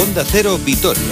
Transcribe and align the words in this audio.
Onda 0.00 0.22
Cero 0.24 0.56
Vitoria. 0.64 1.02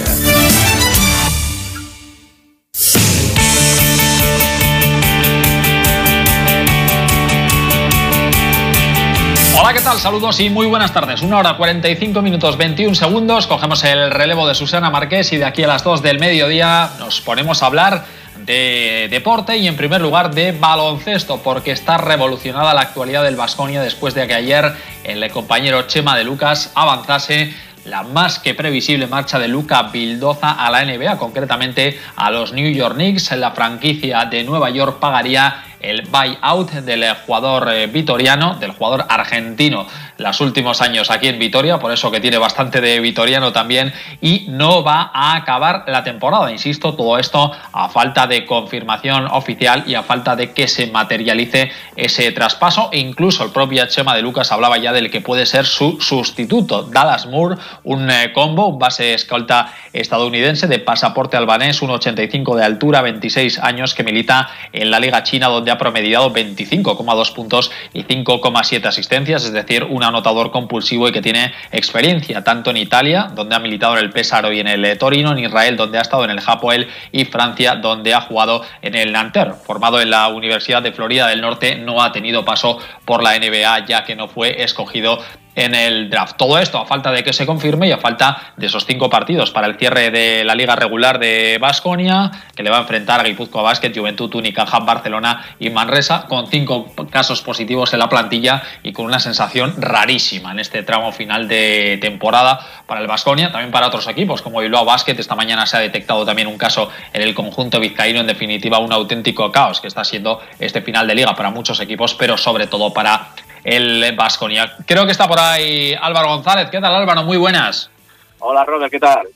Hola, 9.59 9.73
¿qué 9.73 9.81
tal? 9.81 9.99
Saludos 9.99 10.39
y 10.39 10.49
muy 10.49 10.67
buenas 10.67 10.93
tardes. 10.93 11.21
Una 11.21 11.39
hora 11.39 11.57
45 11.57 12.21
minutos 12.21 12.55
21 12.55 12.95
segundos. 12.95 13.45
Cogemos 13.47 13.83
el 13.83 14.09
relevo 14.09 14.47
de 14.47 14.55
Susana 14.55 14.89
Marqués 14.89 15.33
y 15.33 15.37
de 15.37 15.43
aquí 15.43 15.63
a 15.63 15.67
las 15.67 15.83
2 15.83 16.01
del 16.01 16.19
mediodía 16.19 16.91
nos 16.97 17.19
ponemos 17.19 17.61
a 17.63 17.65
hablar 17.65 18.05
de 18.45 19.09
deporte 19.11 19.57
y 19.57 19.67
en 19.67 19.75
primer 19.75 19.99
lugar 19.99 20.33
de 20.33 20.53
baloncesto, 20.53 21.41
porque 21.43 21.71
está 21.71 21.97
revolucionada 21.97 22.73
la 22.73 22.81
actualidad 22.81 23.23
del 23.23 23.35
Vasconia 23.35 23.81
después 23.81 24.13
de 24.13 24.25
que 24.27 24.35
ayer 24.35 24.73
el 25.03 25.29
compañero 25.31 25.81
Chema 25.87 26.15
de 26.15 26.23
Lucas 26.23 26.71
avanzase 26.73 27.53
la 27.87 28.03
más 28.03 28.39
que 28.39 28.53
previsible 28.53 29.07
marcha 29.07 29.39
de 29.39 29.47
Luca 29.47 29.83
Bildoza 29.83 30.51
a 30.51 30.69
la 30.69 30.83
NBA, 30.83 31.17
concretamente 31.17 31.99
a 32.15 32.29
los 32.29 32.53
New 32.53 32.71
York 32.71 32.95
Knicks. 32.95 33.31
La 33.31 33.51
franquicia 33.51 34.25
de 34.25 34.43
Nueva 34.43 34.69
York 34.69 34.99
pagaría 34.99 35.63
el 35.79 36.03
buyout 36.03 36.71
del 36.71 37.05
jugador 37.25 37.71
eh, 37.71 37.87
vitoriano, 37.87 38.55
del 38.55 38.71
jugador 38.71 39.05
argentino, 39.09 39.85
los 40.17 40.41
últimos 40.41 40.81
años 40.81 41.11
aquí 41.11 41.27
en 41.27 41.39
Vitoria, 41.39 41.79
por 41.79 41.91
eso 41.91 42.09
que 42.11 42.19
tiene 42.19 42.37
bastante 42.37 42.81
de 42.81 42.99
vitoriano 42.99 43.51
también, 43.53 43.93
y 44.21 44.47
no 44.49 44.83
va 44.83 45.11
a 45.13 45.35
acabar 45.35 45.83
la 45.87 46.03
temporada. 46.03 46.51
Insisto, 46.51 46.95
todo 46.95 47.17
esto 47.19 47.51
a 47.71 47.89
falta 47.89 48.27
de 48.27 48.45
confirmación 48.45 49.27
oficial 49.27 49.83
y 49.85 49.95
a 49.95 50.03
falta 50.03 50.35
de 50.35 50.51
que 50.51 50.67
se 50.67 50.87
materialice 50.87 51.71
ese 51.95 52.31
traspaso. 52.31 52.89
E 52.91 52.99
incluso 52.99 53.43
el 53.43 53.51
propio 53.51 53.85
Chema 53.87 54.15
de 54.15 54.21
Lucas 54.21 54.51
hablaba 54.51 54.77
ya 54.77 54.91
del 54.91 55.11
que 55.11 55.21
puede 55.21 55.45
ser 55.45 55.65
su 55.65 55.99
sustituto, 56.01 56.83
Dallas 56.83 57.27
Moore, 57.27 57.57
un 57.83 58.09
eh, 58.09 58.31
combo, 58.33 58.67
un 58.67 58.79
base 58.79 59.13
escolta 59.13 59.73
estadounidense 59.93 60.67
de 60.67 60.79
pasaporte 60.79 61.37
albanés, 61.37 61.81
1,85 61.81 62.55
de 62.55 62.63
altura, 62.63 63.01
26 63.01 63.59
años, 63.59 63.93
que 63.93 64.03
milita 64.03 64.49
en 64.73 64.91
la 64.91 64.99
Liga 64.99 65.23
China, 65.23 65.47
donde 65.47 65.66
ha 65.71 65.77
promediado 65.77 66.33
25,2 66.33 67.33
puntos 67.33 67.71
y 67.93 68.03
5,7 68.03 68.85
asistencias, 68.85 69.45
es 69.45 69.53
decir, 69.53 69.83
un 69.83 70.03
anotador 70.03 70.51
compulsivo 70.51 71.07
y 71.07 71.11
que 71.11 71.21
tiene 71.21 71.53
experiencia 71.71 72.43
tanto 72.43 72.71
en 72.71 72.77
Italia, 72.77 73.29
donde 73.33 73.55
ha 73.55 73.59
militado 73.59 73.97
en 73.97 74.03
el 74.03 74.11
Pesaro 74.11 74.51
y 74.51 74.59
en 74.59 74.67
el 74.67 74.97
Torino, 74.97 75.31
en 75.31 75.39
Israel, 75.39 75.77
donde 75.77 75.97
ha 75.97 76.01
estado 76.01 76.23
en 76.25 76.31
el 76.31 76.41
Hapoel 76.45 76.87
y 77.11 77.25
Francia, 77.25 77.75
donde 77.75 78.13
ha 78.13 78.21
jugado 78.21 78.63
en 78.81 78.95
el 78.95 79.11
Nanterre. 79.11 79.53
Formado 79.65 80.01
en 80.01 80.09
la 80.09 80.27
Universidad 80.27 80.81
de 80.81 80.91
Florida 80.91 81.27
del 81.27 81.41
Norte, 81.41 81.75
no 81.75 82.01
ha 82.01 82.11
tenido 82.11 82.45
paso 82.45 82.79
por 83.05 83.23
la 83.23 83.37
NBA 83.37 83.85
ya 83.85 84.03
que 84.03 84.15
no 84.15 84.27
fue 84.27 84.63
escogido 84.63 85.19
en 85.57 85.73
el 85.73 86.09
draft. 86.09 86.37
Todo 86.37 86.59
esto 86.59 86.77
a 86.77 86.85
falta 86.85 87.11
de 87.11 87.23
que 87.23 87.33
se 87.33 87.47
confirme 87.47 87.87
y 87.87 87.91
a 87.91 87.97
falta 87.97 88.53
de 88.55 88.67
esos 88.67 88.85
cinco 88.85 89.09
partidos 89.09 89.49
para 89.49 89.65
el 89.65 89.75
cierre 89.75 90.11
de 90.11 90.43
la 90.43 90.53
liga 90.53 90.75
regular 90.75 91.17
de 91.17 91.57
Basconia, 91.59 92.31
que 92.55 92.61
le 92.61 92.69
va 92.69 92.77
a 92.77 92.81
enfrentar 92.81 93.19
a 93.19 93.23
Guipúzcoa 93.23 93.63
Basket, 93.63 93.91
Juventud, 93.93 94.33
Unicaja, 94.35 94.79
Barcelona 94.79 95.43
y 95.59 95.71
Manresa, 95.71 96.27
con 96.27 96.47
cinco 96.47 96.93
casos 97.09 97.41
positivos 97.41 97.91
en 97.93 97.99
la 97.99 98.07
plantilla 98.07 98.61
y 98.83 98.93
con 98.93 99.07
una 99.07 99.19
sensación 99.19 99.73
rarísima 99.79 100.51
en 100.51 100.59
este 100.59 100.83
tramo 100.83 101.11
final 101.11 101.47
de 101.47 101.97
temporada 101.99 102.59
para 102.85 103.01
el 103.01 103.07
Basconia, 103.07 103.51
también 103.51 103.71
para 103.71 103.87
otros 103.87 104.07
equipos 104.07 104.43
como 104.43 104.59
Bilbao 104.59 104.85
Basket. 104.85 105.15
Esta 105.17 105.35
mañana 105.35 105.65
se 105.65 105.75
ha 105.75 105.79
detectado 105.79 106.23
también 106.23 106.47
un 106.47 106.59
caso 106.59 106.91
en 107.11 107.23
el 107.23 107.33
conjunto 107.33 107.79
vizcaíno, 107.79 108.19
en 108.19 108.27
definitiva 108.27 108.77
un 108.77 108.93
auténtico 108.93 109.51
caos 109.51 109.81
que 109.81 109.87
está 109.87 110.03
siendo 110.03 110.39
este 110.59 110.83
final 110.83 111.07
de 111.07 111.15
liga 111.15 111.35
para 111.35 111.49
muchos 111.49 111.79
equipos, 111.79 112.13
pero 112.13 112.37
sobre 112.37 112.67
todo 112.67 112.93
para 112.93 113.29
el 113.67 114.15
Vasconia. 114.15 114.77
Creo 114.85 115.05
que 115.05 115.11
está 115.11 115.27
por 115.27 115.39
ahí 115.39 115.93
Álvaro 115.99 116.29
González. 116.29 116.69
¿Qué 116.71 116.79
tal 116.79 116.95
Álvaro? 116.95 117.23
Muy 117.23 117.35
buenas. 117.35 117.91
Hola 118.39 118.63
Robert, 118.63 118.89
¿qué 118.89 118.99
tal? 118.99 119.27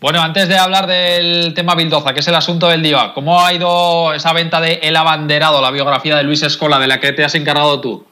Bueno, 0.00 0.20
antes 0.20 0.48
de 0.48 0.58
hablar 0.58 0.88
del 0.88 1.54
tema 1.54 1.76
Bildoza, 1.76 2.12
que 2.12 2.20
es 2.20 2.28
el 2.28 2.34
asunto 2.34 2.68
del 2.68 2.82
día, 2.82 3.12
¿cómo 3.14 3.40
ha 3.40 3.52
ido 3.52 4.12
esa 4.14 4.32
venta 4.32 4.60
de 4.60 4.80
El 4.82 4.96
Abanderado, 4.96 5.62
la 5.62 5.70
biografía 5.70 6.16
de 6.16 6.24
Luis 6.24 6.42
Escola, 6.42 6.80
de 6.80 6.88
la 6.88 6.98
que 6.98 7.12
te 7.12 7.24
has 7.24 7.36
encargado 7.36 7.80
tú? 7.80 8.04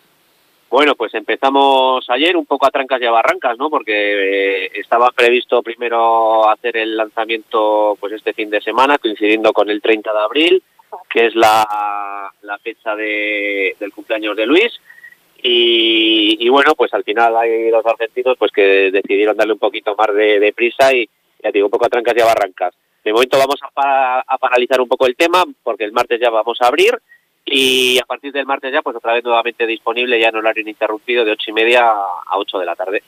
Bueno, 0.71 0.95
pues 0.95 1.15
empezamos 1.15 2.09
ayer 2.11 2.37
un 2.37 2.47
poco 2.47 2.67
a 2.67 2.71
trancas 2.71 3.01
y 3.01 3.07
a 3.07 3.11
barrancas, 3.11 3.59
¿no? 3.59 3.69
Porque 3.69 4.67
eh, 4.67 4.71
estaba 4.75 5.11
previsto 5.11 5.63
primero 5.63 6.49
hacer 6.49 6.77
el 6.77 6.97
lanzamiento 6.97 7.97
pues 7.99 8.13
este 8.13 8.35
fin 8.35 8.51
de 8.51 8.61
semana, 8.61 8.99
coincidiendo 8.99 9.53
con 9.53 9.69
el 9.69 9.81
30 9.81 10.13
de 10.13 10.19
abril, 10.19 10.63
que 11.09 11.27
es 11.27 11.35
la, 11.35 12.31
la 12.43 12.59
fecha 12.59 12.95
de, 12.95 13.75
del 13.81 13.93
cumpleaños 13.93 14.37
de 14.37 14.47
Luis. 14.47 14.73
Y, 15.49 16.49
bueno, 16.49 16.75
pues 16.75 16.93
al 16.93 17.05
final 17.05 17.37
hay 17.37 17.71
los 17.71 17.87
argentinos 17.87 18.37
pues 18.37 18.51
que 18.51 18.91
decidieron 18.91 19.37
darle 19.37 19.53
un 19.53 19.61
poquito 19.61 19.95
más 19.97 20.09
de, 20.13 20.53
prisa 20.55 20.93
y 20.93 21.09
ya 21.43 21.51
digo, 21.53 21.67
un 21.67 21.71
poco 21.71 21.87
a 21.87 21.89
trancas 21.89 22.15
y 22.17 22.21
a 22.21 22.25
barrancas. 22.25 22.75
De 23.05 23.13
momento 23.13 23.39
vamos 23.39 23.61
a, 23.63 24.25
a, 24.27 24.39
paralizar 24.39 24.81
un 24.81 24.89
poco 24.89 25.07
el 25.07 25.15
tema 25.15 25.45
porque 25.63 25.85
el 25.85 25.93
martes 25.93 26.21
ya 26.21 26.31
vamos 26.31 26.59
a 26.61 26.67
abrir 26.67 26.99
y 27.45 27.97
a 27.99 28.05
partir 28.07 28.33
del 28.33 28.45
martes 28.45 28.73
ya 28.73 28.83
pues 28.83 28.97
otra 28.97 29.13
vez 29.13 29.23
nuevamente 29.23 29.67
disponible 29.67 30.19
ya 30.19 30.31
en 30.31 30.37
horario 30.37 30.63
ininterrumpido 30.63 31.25
de 31.25 31.31
ocho 31.31 31.51
y 31.51 31.55
media 31.55 31.89
a 31.91 32.39
8 32.39 32.59
de 32.59 32.67
la 32.67 32.75
tarde. 32.75 33.03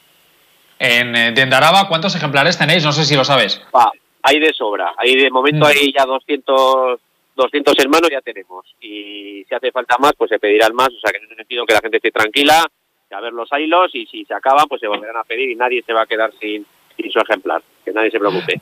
En 0.79 1.17
eh, 1.17 1.33
Dendaraba, 1.33 1.89
¿cuántos 1.89 2.15
ejemplares 2.15 2.57
tenéis? 2.57 2.85
No 2.85 2.93
sé 2.93 3.05
si 3.05 3.17
lo 3.17 3.25
sabes. 3.25 3.61
hay 4.23 4.39
de 4.39 4.53
sobra. 4.53 4.93
Hay 4.97 5.17
de 5.17 5.31
momento 5.31 5.65
mm. 5.65 5.69
hay 5.69 5.93
ya 5.93 6.05
200 6.05 7.01
200 7.39 7.79
hermanos 7.79 8.11
ya 8.11 8.21
tenemos 8.21 8.67
y 8.81 9.45
si 9.49 9.55
hace 9.55 9.71
falta 9.71 9.97
más 9.99 10.13
pues 10.19 10.29
se 10.29 10.39
pedirán 10.39 10.75
más, 10.75 10.89
o 10.89 11.01
sea 11.01 11.13
que 11.13 11.19
en 11.19 11.25
ese 11.25 11.37
sentido 11.37 11.65
que 11.65 11.75
la 11.75 11.81
gente 11.81 11.99
esté 11.99 12.11
tranquila, 12.11 12.67
a 13.11 13.21
ver 13.21 13.33
los 13.33 13.49
hilos 13.57 13.95
y 13.95 14.07
si 14.07 14.25
se 14.25 14.35
acaban 14.35 14.67
pues 14.69 14.81
se 14.81 14.89
volverán 14.89 15.17
a 15.17 15.25
pedir 15.25 15.49
y 15.51 15.55
nadie 15.55 15.83
se 15.87 15.93
va 15.93 16.03
a 16.03 16.07
quedar 16.07 16.33
sin, 16.41 16.67
su 17.11 17.19
ejemplar, 17.21 17.63
que 17.85 17.93
nadie 17.93 18.11
se 18.11 18.19
preocupe. 18.19 18.61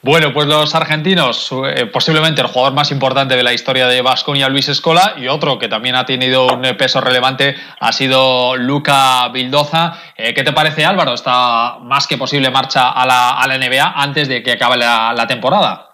Bueno, 0.00 0.32
pues 0.32 0.46
los 0.46 0.74
argentinos, 0.74 1.52
eh, 1.66 1.84
posiblemente 1.86 2.40
el 2.40 2.46
jugador 2.46 2.72
más 2.72 2.90
importante 2.92 3.36
de 3.36 3.42
la 3.42 3.52
historia 3.52 3.88
de 3.88 4.00
Vasconia, 4.00 4.48
Luis 4.48 4.68
Escola, 4.68 5.14
y 5.18 5.26
otro 5.26 5.58
que 5.58 5.68
también 5.68 5.96
ha 5.96 6.06
tenido 6.06 6.46
un 6.46 6.62
peso 6.78 7.00
relevante 7.00 7.56
ha 7.78 7.92
sido 7.92 8.56
Luca 8.56 9.28
Bildoza. 9.28 10.00
Eh, 10.16 10.32
¿Qué 10.32 10.44
te 10.44 10.52
parece, 10.52 10.84
Álvaro? 10.84 11.14
Está 11.14 11.78
más 11.80 12.06
que 12.06 12.16
posible 12.16 12.50
marcha 12.50 12.90
a 12.90 13.04
la, 13.04 13.30
a 13.30 13.46
la 13.48 13.58
NBA 13.58 13.92
antes 13.96 14.28
de 14.28 14.42
que 14.42 14.52
acabe 14.52 14.78
la 14.78 15.26
temporada 15.28 15.87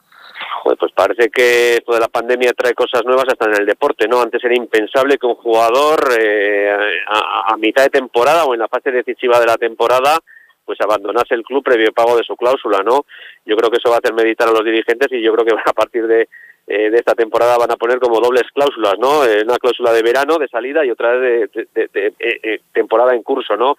pues 0.78 0.92
parece 0.92 1.28
que 1.30 1.74
esto 1.74 1.92
de 1.92 2.00
la 2.00 2.08
pandemia 2.08 2.52
trae 2.52 2.72
cosas 2.74 3.04
nuevas 3.04 3.26
hasta 3.28 3.46
en 3.46 3.60
el 3.60 3.66
deporte, 3.66 4.08
¿no? 4.08 4.22
Antes 4.22 4.42
era 4.42 4.56
impensable 4.56 5.18
que 5.18 5.26
un 5.26 5.34
jugador 5.34 6.00
eh, 6.18 6.70
a, 7.06 7.54
mitad 7.58 7.84
de 7.84 7.90
temporada 7.90 8.44
o 8.44 8.54
en 8.54 8.60
la 8.60 8.68
fase 8.68 8.90
decisiva 8.90 9.38
de 9.38 9.46
la 9.46 9.56
temporada 9.56 10.18
pues 10.64 10.80
abandonase 10.80 11.34
el 11.34 11.42
club 11.42 11.62
previo 11.62 11.92
pago 11.92 12.16
de 12.16 12.24
su 12.24 12.34
cláusula, 12.36 12.82
¿no? 12.82 13.04
Yo 13.44 13.54
creo 13.54 13.70
que 13.70 13.76
eso 13.76 13.90
va 13.90 13.96
a 13.96 13.98
hacer 13.98 14.14
meditar 14.14 14.48
a 14.48 14.52
los 14.52 14.64
dirigentes 14.64 15.08
y 15.12 15.20
yo 15.20 15.34
creo 15.34 15.44
que 15.44 15.52
a 15.70 15.72
partir 15.74 16.06
de, 16.06 16.28
eh, 16.66 16.90
de 16.90 16.96
esta 16.96 17.14
temporada 17.14 17.58
van 17.58 17.70
a 17.70 17.76
poner 17.76 17.98
como 17.98 18.18
dobles 18.18 18.44
cláusulas, 18.54 18.94
¿no? 18.98 19.26
Eh, 19.26 19.42
una 19.44 19.58
cláusula 19.58 19.92
de 19.92 20.02
verano, 20.02 20.38
de 20.38 20.48
salida 20.48 20.82
y 20.82 20.90
otra 20.90 21.18
de, 21.18 21.50
de, 21.74 22.60
temporada 22.72 23.14
en 23.14 23.22
curso, 23.22 23.54
¿no? 23.58 23.76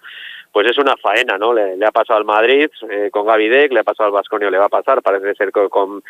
Pues 0.52 0.70
es 0.70 0.78
una 0.78 0.96
faena, 0.96 1.36
¿no? 1.36 1.52
Le, 1.52 1.84
ha 1.84 1.90
pasado 1.90 2.18
al 2.18 2.24
Madrid 2.24 2.70
con 3.10 3.26
Gavidec, 3.26 3.72
le 3.72 3.80
ha 3.80 3.84
pasado 3.84 4.06
al 4.06 4.12
Vasconio, 4.12 4.50
le 4.50 4.58
va 4.58 4.66
a 4.66 4.70
pasar, 4.70 5.02
parece 5.02 5.34
ser 5.34 5.50
con 5.50 5.68
con 5.68 6.02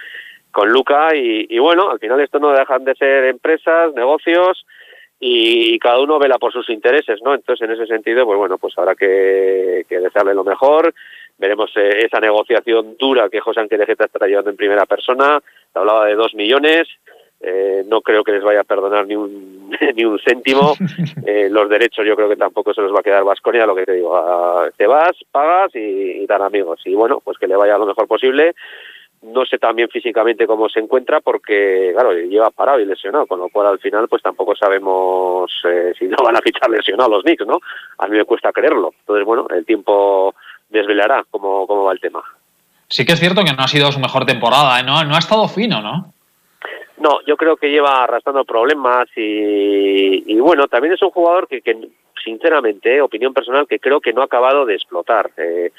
Luca 0.64 1.14
y, 1.14 1.58
bueno, 1.58 1.90
al 1.90 1.98
final 1.98 2.20
esto 2.20 2.38
no 2.38 2.52
dejan 2.52 2.84
de 2.84 2.94
ser 2.94 3.24
empresas, 3.24 3.92
negocios 3.94 4.64
y, 5.20 5.78
cada 5.78 6.00
uno 6.00 6.18
vela 6.18 6.38
por 6.38 6.52
sus 6.52 6.68
intereses, 6.70 7.20
¿no? 7.22 7.34
Entonces 7.34 7.68
en 7.68 7.74
ese 7.74 7.86
sentido, 7.86 8.24
pues 8.24 8.38
bueno, 8.38 8.58
pues 8.58 8.76
habrá 8.78 8.94
que, 8.94 9.84
desearle 9.88 10.34
lo 10.34 10.44
mejor, 10.44 10.94
veremos 11.38 11.70
eh, 11.76 12.04
esa 12.04 12.20
negociación 12.20 12.96
dura 12.98 13.28
que 13.28 13.40
José 13.40 13.60
Ángel 13.60 13.82
Ejeta 13.82 14.06
está 14.06 14.26
llevando 14.26 14.50
en 14.50 14.56
primera 14.56 14.86
persona, 14.86 15.40
hablaba 15.74 16.06
de 16.06 16.14
dos 16.14 16.34
millones, 16.34 16.88
eh, 17.40 17.84
no 17.86 18.00
creo 18.00 18.24
que 18.24 18.32
les 18.32 18.42
vaya 18.42 18.60
a 18.60 18.64
perdonar 18.64 19.06
ni 19.06 19.14
un, 19.14 19.70
ni 19.94 20.04
un 20.04 20.18
céntimo. 20.18 20.74
Eh, 21.28 21.48
los 21.50 21.68
derechos 21.68 22.06
yo 22.06 22.14
creo 22.14 22.28
que 22.28 22.36
tampoco 22.36 22.72
se 22.72 22.80
los 22.80 22.94
va 22.94 23.00
a 23.00 23.02
quedar 23.02 23.24
Vasconia, 23.24 23.66
lo 23.66 23.74
que 23.74 23.84
te 23.84 23.94
digo, 23.94 24.16
te 24.76 24.86
vas, 24.86 25.10
pagas 25.32 25.74
y, 25.74 25.78
y 25.78 26.26
dan 26.26 26.40
amigos. 26.40 26.80
Y 26.84 26.94
bueno, 26.94 27.20
pues 27.22 27.36
que 27.36 27.48
le 27.48 27.56
vaya 27.56 27.76
lo 27.76 27.84
mejor 27.84 28.06
posible 28.06 28.54
no 29.26 29.44
sé 29.44 29.58
también 29.58 29.88
físicamente 29.88 30.46
cómo 30.46 30.68
se 30.68 30.80
encuentra 30.80 31.20
porque, 31.20 31.90
claro, 31.92 32.12
lleva 32.12 32.50
parado 32.50 32.80
y 32.80 32.86
lesionado, 32.86 33.26
con 33.26 33.40
lo 33.40 33.48
cual 33.48 33.66
al 33.68 33.78
final 33.78 34.08
pues 34.08 34.22
tampoco 34.22 34.54
sabemos 34.54 35.50
eh, 35.64 35.92
si 35.98 36.06
no 36.06 36.16
van 36.22 36.36
a 36.36 36.40
fichar 36.40 36.70
lesionado 36.70 37.10
los 37.10 37.22
Knicks, 37.22 37.46
¿no? 37.46 37.60
A 37.98 38.06
mí 38.06 38.16
me 38.16 38.24
cuesta 38.24 38.52
creerlo. 38.52 38.94
Entonces, 39.00 39.24
bueno, 39.24 39.46
el 39.50 39.64
tiempo 39.64 40.34
desvelará 40.68 41.24
cómo, 41.30 41.66
cómo 41.66 41.84
va 41.84 41.92
el 41.92 42.00
tema. 42.00 42.22
Sí 42.88 43.04
que 43.04 43.12
es 43.12 43.20
cierto 43.20 43.42
que 43.42 43.52
no 43.52 43.62
ha 43.62 43.68
sido 43.68 43.90
su 43.90 43.98
mejor 43.98 44.24
temporada, 44.24 44.78
¿eh? 44.80 44.84
¿no? 44.84 45.02
No 45.04 45.14
ha 45.14 45.18
estado 45.18 45.48
fino, 45.48 45.82
¿no? 45.82 46.12
No, 46.98 47.20
yo 47.26 47.36
creo 47.36 47.56
que 47.56 47.70
lleva 47.70 48.04
arrastrando 48.04 48.44
problemas 48.44 49.08
y, 49.16 50.32
y 50.32 50.40
bueno, 50.40 50.66
también 50.66 50.94
es 50.94 51.02
un 51.02 51.10
jugador 51.10 51.46
que, 51.46 51.60
que 51.60 51.88
sinceramente, 52.24 53.00
opinión 53.00 53.34
personal, 53.34 53.66
que 53.66 53.78
creo 53.78 54.00
que 54.00 54.12
no 54.12 54.22
ha 54.22 54.26
acabado 54.26 54.64
de 54.64 54.74
explotar. 54.74 55.30
Eh, 55.36 55.72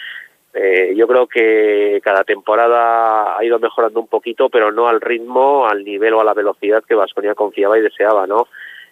eh, 0.60 0.94
yo 0.96 1.08
creo 1.08 1.28
que 1.28 2.02
cada 2.04 2.24
temporada 2.24 3.38
ha 3.38 3.46
ido 3.46 3.60
mejorando 3.60 4.00
un 4.00 4.08
poquito, 4.08 4.50
pero 4.50 4.72
no 4.72 4.88
al 4.88 5.02
ritmo, 5.02 5.68
al 5.68 5.84
nivel 5.84 6.14
o 6.16 6.22
a 6.22 6.24
la 6.24 6.34
velocidad 6.34 6.84
que 6.84 6.96
Vasconia 6.96 7.36
confiaba 7.36 7.78
y 7.78 7.82
deseaba, 7.82 8.26
¿no? 8.26 8.48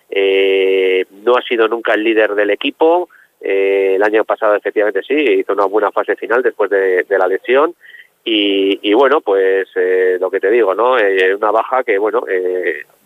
Eh, 0.09 1.05
no 1.23 1.35
ha 1.35 1.41
sido 1.41 1.67
nunca 1.67 1.95
el 1.95 2.03
líder 2.03 2.35
del 2.35 2.51
equipo, 2.51 3.09
el 3.41 4.01
año 4.01 4.23
pasado 4.23 4.55
efectivamente 4.55 5.01
sí, 5.03 5.13
hizo 5.13 5.53
una 5.53 5.65
buena 5.65 5.91
fase 5.91 6.15
final 6.15 6.41
después 6.41 6.69
de, 6.69 7.05
la 7.09 7.27
lesión 7.27 7.75
y, 8.23 8.93
bueno, 8.93 9.21
pues 9.21 9.67
lo 10.19 10.31
que 10.31 10.39
te 10.39 10.49
digo, 10.49 10.73
¿no? 10.73 10.93
una 10.93 11.51
baja 11.51 11.83
que, 11.83 11.99
bueno, 11.99 12.23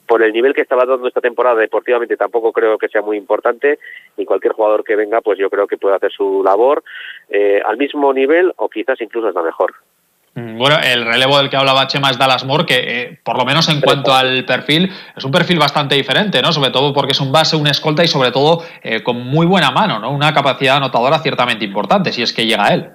por 0.09 0.23
el 0.23 0.33
nivel 0.33 0.55
que 0.55 0.61
estaba 0.61 0.85
dando 0.85 1.07
esta 1.07 1.21
temporada 1.21 1.59
deportivamente 1.59 2.17
tampoco 2.17 2.51
creo 2.51 2.79
que 2.79 2.89
sea 2.89 3.03
muy 3.03 3.15
importante 3.15 3.77
y 4.17 4.25
cualquier 4.25 4.53
jugador 4.53 4.83
que 4.83 4.95
venga 4.95 5.21
pues 5.21 5.37
yo 5.37 5.51
creo 5.51 5.67
que 5.67 5.77
puede 5.77 5.95
hacer 5.95 6.11
su 6.11 6.41
labor 6.43 6.83
eh, 7.29 7.61
al 7.63 7.77
mismo 7.77 8.11
nivel 8.11 8.51
o 8.57 8.67
quizás 8.69 8.99
incluso 9.01 9.27
hasta 9.27 9.43
mejor. 9.43 9.75
Mm, 10.33 10.57
bueno, 10.57 10.77
el 10.83 11.05
relevo 11.05 11.37
del 11.37 11.51
que 11.51 11.57
hablaba 11.57 11.85
Chema 11.85 12.09
es 12.09 12.17
Dallas 12.17 12.43
Moore, 12.43 12.65
que 12.65 12.77
eh, 12.77 13.19
por 13.23 13.37
lo 13.37 13.45
menos 13.45 13.69
en 13.69 13.81
cuanto 13.81 14.11
al 14.11 14.45
perfil, 14.45 14.89
es 15.15 15.23
un 15.23 15.31
perfil 15.31 15.59
bastante 15.59 15.93
diferente, 15.93 16.41
¿no? 16.41 16.51
Sobre 16.51 16.71
todo 16.71 16.91
porque 16.91 17.11
es 17.11 17.21
un 17.21 17.31
base, 17.31 17.55
un 17.55 17.67
escolta 17.67 18.03
y 18.03 18.07
sobre 18.07 18.31
todo 18.31 18.63
eh, 18.81 19.03
con 19.03 19.15
muy 19.15 19.45
buena 19.45 19.69
mano, 19.69 19.99
¿no? 19.99 20.09
Una 20.09 20.33
capacidad 20.33 20.77
anotadora 20.77 21.19
ciertamente 21.19 21.65
importante, 21.65 22.11
si 22.11 22.23
es 22.23 22.33
que 22.33 22.47
llega 22.47 22.65
a 22.65 22.73
él. 22.73 22.89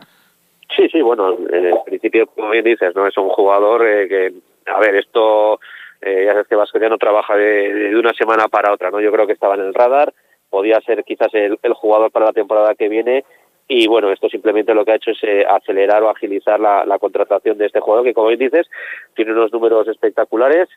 Sí, 0.77 0.89
sí, 0.91 1.01
bueno, 1.01 1.37
en 1.53 1.77
principio, 1.87 2.27
como 2.27 2.51
bien 2.51 2.65
dices, 2.65 2.93
¿no? 2.97 3.07
Es 3.07 3.17
un 3.17 3.29
jugador 3.29 3.83
que, 4.09 4.33
a 4.67 4.81
ver, 4.81 4.97
esto 4.97 5.61
eh, 6.05 6.25
ya 6.27 6.33
sabes 6.33 6.49
que 6.49 6.55
Vasco 6.55 6.79
ya 6.79 6.91
no 6.91 6.99
trabaja 6.99 7.35
de, 7.35 7.97
una 7.97 8.13
semana 8.13 8.47
para 8.49 8.75
otra, 8.75 8.91
¿no? 8.91 9.01
Yo 9.01 9.11
creo 9.11 9.27
que 9.27 9.33
estaba 9.33 9.55
en 9.55 9.63
el 9.63 9.73
radar, 9.73 10.13
podía 10.51 10.79
ser 10.83 11.03
quizás 11.03 11.33
el, 11.33 11.59
jugador 11.73 12.11
para 12.11 12.27
la 12.27 12.33
temporada 12.33 12.75
que 12.75 12.91
viene 12.91 13.25
y 13.67 13.87
bueno, 13.87 14.13
esto 14.13 14.29
simplemente 14.29 14.75
lo 14.75 14.85
que 14.85 14.93
ha 14.93 14.97
hecho 14.97 15.13
es 15.13 15.19
eh, 15.23 15.47
acelerar 15.49 16.03
o 16.03 16.11
agilizar 16.11 16.61
la, 16.61 16.99
contratación 16.99 17.57
de 17.57 17.67
este 17.67 17.81
jugador 17.81 18.05
que, 18.05 18.13
como 18.13 18.29
bien 18.29 18.41
dices, 18.41 18.67
tiene 19.15 19.33
unos 19.33 19.51
números 19.51 19.89
espectaculares. 19.89 20.69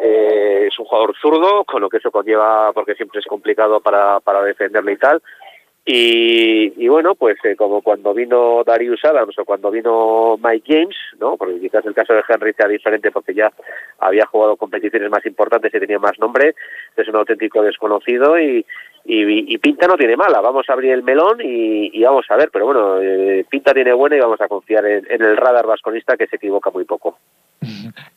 Eh, 0.00 0.68
es 0.68 0.78
un 0.78 0.86
jugador 0.86 1.14
zurdo, 1.20 1.64
con 1.64 1.82
lo 1.82 1.90
que 1.90 1.98
eso 1.98 2.10
conlleva, 2.10 2.72
porque 2.72 2.94
siempre 2.94 3.20
es 3.20 3.26
complicado 3.26 3.80
para, 3.80 4.20
para 4.20 4.42
defenderle 4.42 4.92
y 4.92 4.96
tal. 4.96 5.22
Y, 5.84 6.86
bueno, 6.86 7.16
pues 7.16 7.36
eh, 7.44 7.56
como 7.56 7.82
cuando 7.82 8.14
vino 8.14 8.62
Darius 8.64 9.04
Adams 9.04 9.36
o 9.36 9.44
cuando 9.44 9.68
vino 9.70 10.36
Mike 10.40 10.72
James, 10.72 10.96
¿no? 11.18 11.36
porque 11.36 11.58
quizás 11.58 11.84
el 11.86 11.94
caso 11.94 12.14
de 12.14 12.22
Henry 12.28 12.52
sea 12.52 12.68
diferente 12.68 13.10
porque 13.10 13.34
ya 13.34 13.52
había 13.98 14.26
jugado 14.26 14.56
competiciones 14.56 15.10
más 15.10 15.26
importantes 15.26 15.74
y 15.74 15.80
tenía 15.80 15.98
más 15.98 16.18
nombre, 16.20 16.54
es 16.96 17.08
un 17.08 17.16
auténtico 17.16 17.62
desconocido 17.62 18.38
y, 18.38 18.64
y, 19.04 19.58
Pinta 19.58 19.88
no 19.88 19.96
tiene 19.96 20.16
mala, 20.16 20.40
vamos 20.40 20.68
a 20.68 20.72
abrir 20.72 20.92
el 20.92 21.02
melón 21.02 21.38
y, 21.42 22.00
vamos 22.04 22.26
a 22.28 22.36
ver, 22.36 22.50
pero 22.52 22.66
bueno, 22.66 23.00
eh, 23.00 23.44
Pinta 23.50 23.74
tiene 23.74 23.92
buena 23.92 24.16
y 24.16 24.20
vamos 24.20 24.40
a 24.40 24.46
confiar 24.46 24.86
en 24.86 25.22
el 25.22 25.36
radar 25.36 25.66
vasconista 25.66 26.16
que 26.16 26.28
se 26.28 26.36
equivoca 26.36 26.70
muy 26.70 26.84
poco. 26.84 27.18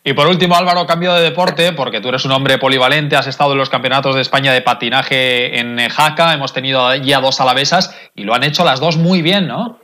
Y 0.03 0.13
por 0.13 0.27
último, 0.27 0.55
Álvaro, 0.55 0.85
cambio 0.85 1.13
de 1.13 1.23
deporte, 1.23 1.73
porque 1.73 2.01
tú 2.01 2.09
eres 2.09 2.25
un 2.25 2.31
hombre 2.31 2.57
polivalente, 2.57 3.15
has 3.15 3.27
estado 3.27 3.53
en 3.53 3.57
los 3.57 3.69
campeonatos 3.69 4.15
de 4.15 4.21
España 4.21 4.53
de 4.53 4.61
patinaje 4.61 5.59
en 5.59 5.77
Jaca, 5.89 6.33
hemos 6.33 6.53
tenido 6.53 6.93
ya 6.95 7.19
dos 7.19 7.41
alavesas 7.41 8.11
y 8.15 8.23
lo 8.23 8.33
han 8.33 8.43
hecho 8.43 8.63
las 8.63 8.79
dos 8.79 8.97
muy 8.97 9.21
bien, 9.21 9.47
¿no? 9.47 9.79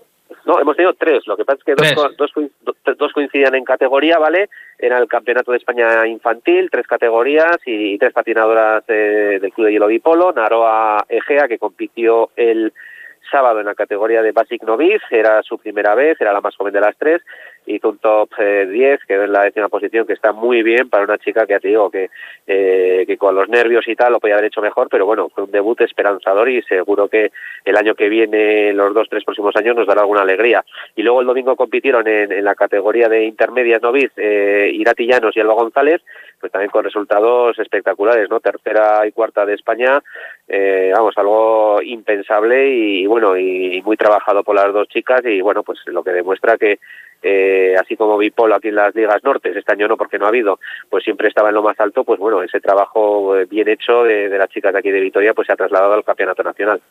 No, 0.45 0.59
hemos 0.59 0.75
tenido 0.75 0.93
tres. 0.93 1.25
Lo 1.27 1.37
que 1.37 1.45
pasa 1.45 1.59
es 1.59 1.63
que 1.63 1.75
dos, 1.75 2.33
dos, 2.97 3.13
coincidían 3.13 3.55
en 3.55 3.63
categoría, 3.63 4.17
¿vale? 4.17 4.49
Era 4.77 4.97
el 4.97 5.07
Campeonato 5.07 5.51
de 5.51 5.57
España 5.57 6.07
infantil, 6.07 6.69
tres 6.71 6.87
categorías 6.87 7.57
y, 7.65 7.97
tres 7.97 8.13
patinadoras 8.13 8.85
del 8.87 9.51
Club 9.53 9.67
de 9.67 9.73
Hielo 9.73 9.87
Bipolo. 9.87 10.33
Naroa 10.33 11.05
Egea, 11.07 11.47
que 11.47 11.59
compitió 11.59 12.31
el 12.35 12.73
sábado 13.29 13.59
en 13.59 13.67
la 13.67 13.75
categoría 13.75 14.21
de 14.21 14.31
Basic 14.31 14.63
Novice, 14.63 15.05
era 15.09 15.41
su 15.43 15.57
primera 15.57 15.95
vez, 15.95 16.19
era 16.19 16.33
la 16.33 16.41
más 16.41 16.55
joven 16.55 16.73
de 16.73 16.81
las 16.81 16.97
tres, 16.97 17.21
hizo 17.65 17.89
un 17.89 17.97
top 17.99 18.29
10, 18.37 18.39
eh, 18.39 18.99
quedó 19.07 19.23
en 19.23 19.31
la 19.31 19.43
décima 19.43 19.69
posición, 19.69 20.05
que 20.05 20.13
está 20.13 20.31
muy 20.31 20.63
bien 20.63 20.89
para 20.89 21.03
una 21.03 21.17
chica 21.17 21.45
que 21.45 21.59
te 21.59 21.67
digo 21.67 21.89
que, 21.89 22.09
eh, 22.47 23.03
que 23.05 23.17
con 23.17 23.35
los 23.35 23.49
nervios 23.49 23.87
y 23.87 23.95
tal 23.95 24.13
lo 24.13 24.19
podía 24.19 24.35
haber 24.35 24.47
hecho 24.47 24.61
mejor, 24.61 24.87
pero 24.89 25.05
bueno, 25.05 25.29
fue 25.29 25.43
un 25.43 25.51
debut 25.51 25.79
esperanzador 25.81 26.49
y 26.49 26.61
seguro 26.63 27.07
que 27.07 27.31
el 27.65 27.77
año 27.77 27.95
que 27.95 28.09
viene, 28.09 28.73
los 28.73 28.93
dos, 28.93 29.07
tres 29.09 29.23
próximos 29.23 29.55
años, 29.55 29.75
nos 29.75 29.87
dará 29.87 30.01
alguna 30.01 30.21
alegría. 30.21 30.63
Y 30.95 31.03
luego 31.03 31.21
el 31.21 31.27
domingo 31.27 31.55
compitieron 31.55 32.07
en, 32.07 32.43
la 32.43 32.55
categoría 32.55 33.07
de 33.07 33.25
intermedias 33.25 33.81
noviz 33.81 34.11
eh, 34.17 34.71
Irati 34.73 35.05
Llanos 35.05 35.35
y 35.35 35.39
Alba 35.39 35.53
González, 35.53 36.01
pues 36.39 36.51
también 36.51 36.71
con 36.71 36.83
resultados 36.83 37.57
espectaculares, 37.59 38.29
¿no? 38.29 38.39
Tercera 38.39 39.05
y 39.05 39.11
cuarta 39.11 39.45
de 39.45 39.53
España, 39.53 40.01
eh, 40.47 40.91
vamos, 40.93 41.13
algo 41.17 41.81
impensable 41.81 42.67
y, 42.67 43.05
bueno, 43.05 43.37
y, 43.37 43.81
muy 43.83 43.95
trabajado 43.95 44.43
por 44.43 44.55
las 44.55 44.73
dos 44.73 44.87
chicas 44.87 45.21
y 45.23 45.41
bueno, 45.41 45.63
pues 45.63 45.79
lo 45.85 46.03
que 46.03 46.11
demuestra 46.11 46.57
que 46.57 46.79
eh, 47.21 47.75
así 47.79 47.95
como 47.95 48.17
Bipolo 48.17 48.55
aquí 48.55 48.69
en 48.69 48.75
las 48.75 48.95
ligas 48.95 49.23
nortes, 49.23 49.55
este 49.55 49.73
año 49.73 49.87
no 49.87 49.97
porque 49.97 50.17
no 50.17 50.25
ha 50.25 50.29
habido, 50.29 50.59
pues 50.89 51.03
siempre 51.03 51.27
estaba 51.27 51.49
en 51.49 51.55
lo 51.55 51.63
más 51.63 51.79
alto, 51.79 52.03
pues 52.03 52.19
bueno, 52.19 52.41
ese 52.41 52.59
trabajo 52.59 53.35
eh, 53.37 53.45
bien 53.45 53.67
hecho 53.67 54.03
de, 54.03 54.29
las 54.29 54.49
chicas 54.49 54.73
de 54.73 54.79
aquí 54.79 54.91
de 54.91 54.99
Vitoria 54.99 55.33
pues 55.33 55.47
se 55.47 55.53
ha 55.53 55.57
trasladado 55.57 55.93
al 55.93 56.03
campeonato 56.03 56.43
nacional. 56.43 56.81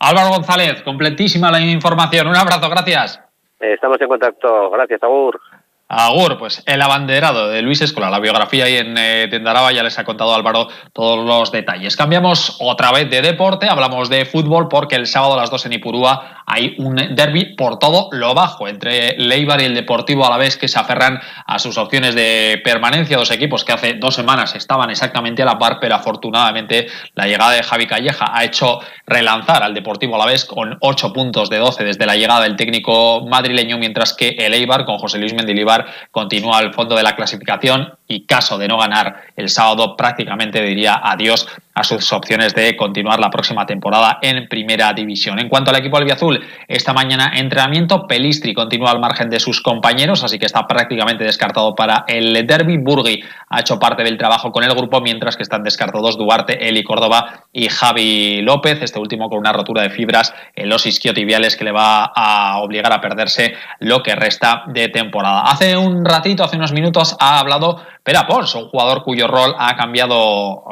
Álvaro 0.00 0.28
González, 0.30 0.82
completísima 0.82 1.50
la 1.50 1.60
información. 1.60 2.26
Un 2.26 2.36
abrazo, 2.36 2.68
gracias. 2.68 3.20
estamos 3.60 4.00
en 4.00 4.08
contacto. 4.08 4.70
Gracias, 4.70 5.02
Agur. 5.02 5.40
Agur, 5.88 6.36
pues 6.36 6.64
el 6.66 6.82
abanderado 6.82 7.48
de 7.48 7.62
Luis 7.62 7.80
Escola, 7.80 8.10
la 8.10 8.18
biografía 8.18 8.64
ahí 8.64 8.76
en 8.76 8.98
eh, 8.98 9.28
Tendaraba, 9.30 9.70
ya 9.70 9.84
les 9.84 9.96
ha 10.00 10.04
contado 10.04 10.34
Álvaro 10.34 10.66
todos 10.92 11.24
los 11.24 11.52
detalles. 11.52 11.96
Cambiamos 11.96 12.56
otra 12.58 12.90
vez 12.90 13.08
de 13.08 13.22
deporte, 13.22 13.68
hablamos 13.68 14.08
de 14.08 14.24
fútbol 14.24 14.66
porque 14.66 14.96
el 14.96 15.06
sábado 15.06 15.34
a 15.34 15.36
las 15.36 15.50
2 15.50 15.66
en 15.66 15.74
Ipurúa 15.74 16.42
hay 16.44 16.74
un 16.78 16.96
derby 17.14 17.54
por 17.54 17.78
todo 17.78 18.08
lo 18.10 18.34
bajo 18.34 18.66
entre 18.66 19.16
Leibar 19.16 19.60
y 19.60 19.66
el 19.66 19.74
Deportivo 19.74 20.26
a 20.26 20.30
la 20.30 20.38
vez 20.38 20.56
que 20.56 20.66
se 20.66 20.76
aferran 20.76 21.20
a 21.46 21.60
sus 21.60 21.78
opciones 21.78 22.16
de 22.16 22.60
permanencia, 22.64 23.16
dos 23.16 23.30
equipos 23.30 23.64
que 23.64 23.72
hace 23.72 23.94
dos 23.94 24.16
semanas 24.16 24.56
estaban 24.56 24.90
exactamente 24.90 25.42
a 25.42 25.44
la 25.44 25.58
par, 25.58 25.78
pero 25.80 25.94
afortunadamente 25.94 26.88
la 27.14 27.28
llegada 27.28 27.52
de 27.52 27.62
Javi 27.62 27.86
Calleja 27.86 28.32
ha 28.32 28.44
hecho 28.44 28.80
relanzar 29.06 29.62
al 29.62 29.74
Deportivo 29.74 30.16
a 30.16 30.18
la 30.18 30.26
vez 30.26 30.44
con 30.44 30.78
8 30.80 31.12
puntos 31.12 31.48
de 31.48 31.58
12 31.58 31.84
desde 31.84 32.06
la 32.06 32.16
llegada 32.16 32.40
del 32.42 32.56
técnico 32.56 33.24
madrileño, 33.24 33.78
mientras 33.78 34.12
que 34.12 34.30
el 34.30 34.52
Eibar 34.52 34.84
con 34.84 34.98
José 34.98 35.18
Luis 35.18 35.32
Mendilibar 35.32 35.75
continúa 36.10 36.58
al 36.58 36.72
fondo 36.72 36.96
de 36.96 37.02
la 37.02 37.16
clasificación 37.16 37.92
y 38.08 38.26
caso 38.26 38.58
de 38.58 38.68
no 38.68 38.78
ganar 38.78 39.24
el 39.36 39.48
sábado 39.48 39.96
prácticamente 39.96 40.62
diría 40.62 41.00
adiós 41.02 41.48
a 41.76 41.84
sus 41.84 42.10
opciones 42.14 42.54
de 42.54 42.74
continuar 42.74 43.20
la 43.20 43.28
próxima 43.28 43.66
temporada 43.66 44.18
en 44.22 44.48
primera 44.48 44.94
división. 44.94 45.38
En 45.38 45.50
cuanto 45.50 45.70
al 45.70 45.76
equipo 45.76 45.98
albiazul, 45.98 46.42
esta 46.66 46.94
mañana 46.94 47.32
entrenamiento, 47.34 48.06
Pelistri 48.06 48.54
continúa 48.54 48.92
al 48.92 48.98
margen 48.98 49.28
de 49.28 49.38
sus 49.38 49.60
compañeros, 49.60 50.24
así 50.24 50.38
que 50.38 50.46
está 50.46 50.66
prácticamente 50.66 51.24
descartado 51.24 51.74
para 51.74 52.06
el 52.08 52.46
derby. 52.46 52.78
Burgui 52.78 53.22
ha 53.50 53.60
hecho 53.60 53.78
parte 53.78 54.02
del 54.04 54.16
trabajo 54.16 54.52
con 54.52 54.64
el 54.64 54.74
grupo, 54.74 55.02
mientras 55.02 55.36
que 55.36 55.42
están 55.42 55.64
descartados 55.64 56.16
Duarte, 56.16 56.66
Eli 56.66 56.82
Córdoba 56.82 57.44
y 57.52 57.68
Javi 57.68 58.40
López, 58.40 58.80
este 58.80 58.98
último 58.98 59.28
con 59.28 59.38
una 59.38 59.52
rotura 59.52 59.82
de 59.82 59.90
fibras 59.90 60.32
en 60.54 60.70
los 60.70 60.86
isquiotibiales 60.86 61.56
que 61.56 61.64
le 61.64 61.72
va 61.72 62.04
a 62.16 62.58
obligar 62.58 62.92
a 62.94 63.02
perderse 63.02 63.52
lo 63.80 64.02
que 64.02 64.14
resta 64.14 64.62
de 64.68 64.88
temporada. 64.88 65.42
Hace 65.42 65.76
un 65.76 66.06
ratito, 66.06 66.42
hace 66.42 66.56
unos 66.56 66.72
minutos, 66.72 67.16
ha 67.20 67.38
hablado 67.38 67.82
Pera 68.06 68.24
Pons, 68.24 68.54
un 68.54 68.68
jugador 68.68 69.02
cuyo 69.02 69.26
rol 69.26 69.56
ha 69.58 69.74
cambiado 69.74 70.62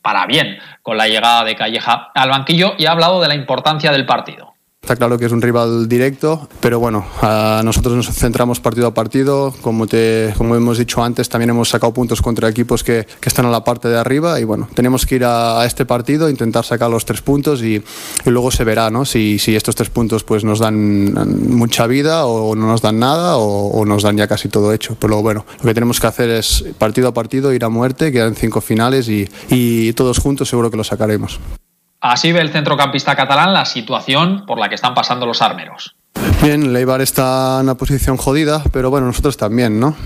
para 0.00 0.24
bien 0.24 0.58
con 0.80 0.96
la 0.96 1.06
llegada 1.06 1.44
de 1.44 1.54
Calleja 1.54 2.10
al 2.14 2.30
banquillo 2.30 2.72
y 2.78 2.86
ha 2.86 2.92
hablado 2.92 3.20
de 3.20 3.28
la 3.28 3.34
importancia 3.34 3.92
del 3.92 4.06
partido. 4.06 4.54
Está 4.88 4.96
claro 4.96 5.18
que 5.18 5.26
es 5.26 5.32
un 5.32 5.42
rival 5.42 5.86
directo, 5.86 6.48
pero 6.60 6.80
bueno, 6.80 7.04
nosotros 7.62 7.94
nos 7.94 8.06
centramos 8.06 8.58
partido 8.58 8.86
a 8.86 8.94
partido. 8.94 9.52
Como, 9.60 9.86
te, 9.86 10.32
como 10.38 10.56
hemos 10.56 10.78
dicho 10.78 11.04
antes, 11.04 11.28
también 11.28 11.50
hemos 11.50 11.68
sacado 11.68 11.92
puntos 11.92 12.22
contra 12.22 12.48
equipos 12.48 12.82
que, 12.82 13.06
que 13.20 13.28
están 13.28 13.44
a 13.44 13.50
la 13.50 13.62
parte 13.62 13.88
de 13.88 13.98
arriba 13.98 14.40
y 14.40 14.44
bueno, 14.44 14.66
tenemos 14.72 15.04
que 15.04 15.16
ir 15.16 15.26
a, 15.26 15.62
este 15.66 15.84
partido, 15.84 16.30
intentar 16.30 16.64
sacar 16.64 16.88
los 16.88 17.04
tres 17.04 17.20
puntos 17.20 17.62
y, 17.62 17.74
y 18.24 18.30
luego 18.30 18.50
se 18.50 18.64
verá 18.64 18.88
¿no? 18.88 19.04
si, 19.04 19.38
si, 19.38 19.54
estos 19.54 19.76
tres 19.76 19.90
puntos 19.90 20.24
pues, 20.24 20.42
nos 20.42 20.58
dan 20.58 21.12
mucha 21.54 21.86
vida 21.86 22.24
o 22.24 22.56
no 22.56 22.66
nos 22.66 22.80
dan 22.80 22.98
nada 22.98 23.36
o, 23.36 23.68
o, 23.68 23.84
nos 23.84 24.02
dan 24.04 24.16
ya 24.16 24.26
casi 24.26 24.48
todo 24.48 24.72
hecho. 24.72 24.96
Pero 24.98 25.20
bueno, 25.20 25.44
lo 25.58 25.64
que 25.66 25.74
tenemos 25.74 26.00
que 26.00 26.06
hacer 26.06 26.30
es 26.30 26.64
partido 26.78 27.08
a 27.08 27.12
partido, 27.12 27.52
ir 27.52 27.62
a 27.62 27.68
muerte, 27.68 28.10
quedan 28.10 28.34
cinco 28.34 28.62
finales 28.62 29.10
y, 29.10 29.28
y 29.50 29.92
todos 29.92 30.16
juntos 30.16 30.48
seguro 30.48 30.70
que 30.70 30.78
lo 30.78 30.84
sacaremos. 30.84 31.38
Así 32.00 32.32
ve 32.32 32.40
el 32.40 32.50
centrocampista 32.50 33.16
catalán 33.16 33.52
la 33.52 33.64
situación 33.64 34.46
por 34.46 34.58
la 34.58 34.68
que 34.68 34.76
están 34.76 34.94
pasando 34.94 35.26
los 35.26 35.42
armeros. 35.42 35.96
Bien, 36.40 36.72
Leibar 36.72 37.00
está 37.00 37.56
en 37.56 37.64
una 37.64 37.76
posición 37.76 38.16
jodida, 38.16 38.62
pero 38.72 38.90
bueno, 38.90 39.08
nosotros 39.08 39.36
también, 39.36 39.80
¿no? 39.80 39.96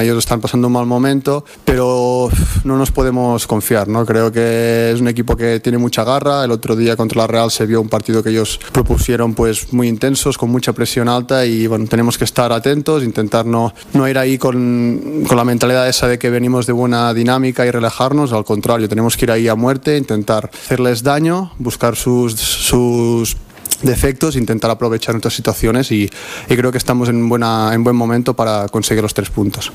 ellos 0.00 0.18
están 0.18 0.40
pasando 0.40 0.66
un 0.66 0.72
mal 0.72 0.84
momento, 0.84 1.44
pero 1.64 2.28
no 2.64 2.76
nos 2.76 2.90
podemos 2.90 3.46
confiar, 3.46 3.86
¿no? 3.86 4.04
Creo 4.04 4.32
que 4.32 4.90
es 4.92 5.00
un 5.00 5.06
equipo 5.06 5.36
que 5.36 5.60
tiene 5.60 5.78
mucha 5.78 6.02
garra. 6.02 6.44
El 6.44 6.50
otro 6.50 6.74
día 6.74 6.96
contra 6.96 7.22
la 7.22 7.26
Real 7.28 7.52
se 7.52 7.66
vio 7.66 7.80
un 7.80 7.88
partido 7.88 8.20
que 8.22 8.30
ellos 8.30 8.58
propusieron 8.72 9.34
pues 9.34 9.72
muy 9.72 9.86
intensos, 9.86 10.36
con 10.36 10.50
mucha 10.50 10.72
presión 10.72 11.08
alta 11.08 11.46
y 11.46 11.68
bueno, 11.68 11.86
tenemos 11.86 12.18
que 12.18 12.24
estar 12.24 12.52
atentos, 12.52 13.04
intentar 13.04 13.46
no, 13.46 13.72
no 13.94 14.08
ir 14.08 14.18
ahí 14.18 14.38
con, 14.38 15.22
con 15.26 15.36
la 15.36 15.44
mentalidad 15.44 15.88
esa 15.88 16.08
de 16.08 16.18
que 16.18 16.30
venimos 16.30 16.66
de 16.66 16.72
buena 16.72 17.14
dinámica 17.14 17.64
y 17.64 17.70
relajarnos, 17.70 18.32
al 18.32 18.44
contrario, 18.44 18.88
tenemos 18.88 19.16
que 19.16 19.26
ir 19.26 19.30
ahí 19.30 19.46
a 19.46 19.54
muerte, 19.54 19.96
intentar 19.96 20.50
hacerles 20.52 21.04
daño, 21.04 21.52
buscar 21.58 21.94
sus, 21.94 22.34
sus 22.34 23.36
defectos, 23.82 24.36
intentar 24.36 24.70
aprovechar 24.70 25.14
nuestras 25.14 25.34
situaciones 25.34 25.90
y, 25.92 26.08
creo 26.48 26.72
que 26.72 26.78
estamos 26.78 27.08
en, 27.08 27.28
buena, 27.28 27.70
en 27.72 27.84
buen 27.84 27.96
momento 27.96 28.34
para 28.34 28.68
conseguir 28.68 29.02
los 29.02 29.14
tres 29.14 29.30
puntos. 29.30 29.72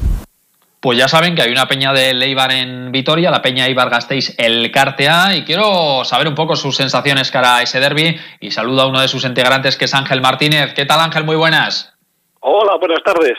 Pues 0.81 0.97
ya 0.97 1.07
saben 1.07 1.35
que 1.35 1.43
hay 1.43 1.51
una 1.51 1.67
peña 1.67 1.93
de 1.93 2.11
Leibar 2.11 2.51
en 2.51 2.91
Vitoria, 2.91 3.29
la 3.29 3.43
peña 3.43 3.69
Ibar 3.69 3.91
Gasteiz 3.91 4.33
el 4.39 4.71
Cartea, 4.71 5.35
y 5.37 5.43
quiero 5.43 6.03
saber 6.03 6.27
un 6.27 6.33
poco 6.33 6.55
sus 6.55 6.75
sensaciones 6.75 7.29
cara 7.29 7.57
a 7.57 7.61
ese 7.61 7.79
derby 7.79 8.19
y 8.39 8.49
saludo 8.49 8.81
a 8.81 8.87
uno 8.87 8.99
de 8.99 9.07
sus 9.07 9.23
integrantes 9.23 9.77
que 9.77 9.85
es 9.85 9.93
Ángel 9.93 10.21
Martínez. 10.21 10.73
¿Qué 10.73 10.85
tal 10.85 10.99
Ángel? 10.99 11.23
Muy 11.23 11.35
buenas. 11.35 11.95
Hola, 12.39 12.77
buenas 12.79 13.03
tardes. 13.03 13.37